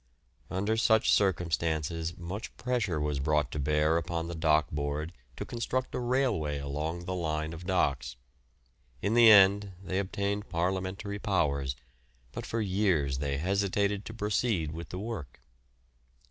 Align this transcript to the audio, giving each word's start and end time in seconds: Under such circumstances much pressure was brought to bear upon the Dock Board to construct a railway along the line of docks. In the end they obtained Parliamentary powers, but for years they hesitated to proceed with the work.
Under 0.49 0.77
such 0.77 1.11
circumstances 1.11 2.17
much 2.17 2.57
pressure 2.57 2.99
was 2.99 3.19
brought 3.19 3.51
to 3.51 3.59
bear 3.59 3.97
upon 3.97 4.27
the 4.27 4.33
Dock 4.33 4.71
Board 4.71 5.13
to 5.37 5.45
construct 5.45 5.93
a 5.93 5.99
railway 5.99 6.57
along 6.57 7.05
the 7.05 7.13
line 7.13 7.53
of 7.53 7.67
docks. 7.67 8.15
In 9.03 9.13
the 9.13 9.29
end 9.29 9.73
they 9.83 9.99
obtained 9.99 10.49
Parliamentary 10.49 11.19
powers, 11.19 11.75
but 12.31 12.47
for 12.47 12.61
years 12.61 13.19
they 13.19 13.37
hesitated 13.37 14.03
to 14.05 14.13
proceed 14.15 14.71
with 14.71 14.89
the 14.89 14.97
work. 14.97 15.39